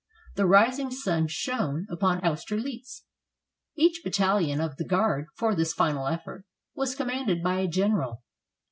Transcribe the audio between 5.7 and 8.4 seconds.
final effort, was commanded by a general.